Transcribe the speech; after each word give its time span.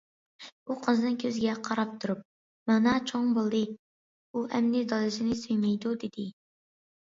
ئۇ 0.69 0.75
قىزىنىڭ 0.85 1.17
كۆزىگە 1.23 1.53
قاراپ 1.67 1.91
تۇرۇپ:« 2.05 2.23
مىنا 2.73 2.95
چوڭ 3.13 3.29
بولدى، 3.37 3.61
ئۇ 4.33 4.45
ئەمدى 4.49 4.85
دادىسىنى 4.95 5.41
سۆيمەيدۇ» 5.45 5.97
دېدى. 6.05 6.29